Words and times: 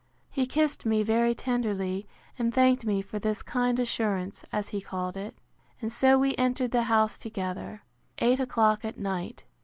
He 0.31 0.47
kissed 0.47 0.83
me 0.83 1.03
very 1.03 1.35
tenderly, 1.35 2.07
and 2.39 2.51
thanked 2.51 2.87
me 2.87 3.03
for 3.03 3.19
this 3.19 3.43
kind 3.43 3.79
assurance, 3.79 4.43
as 4.51 4.69
he 4.69 4.81
called 4.81 5.15
it. 5.15 5.37
And 5.79 5.91
so 5.91 6.17
we 6.17 6.35
entered 6.37 6.71
the 6.71 6.85
house 6.89 7.19
together. 7.19 7.83
Eight 8.17 8.39
o'clock 8.39 8.83
at 8.83 8.97
night. 8.97 9.43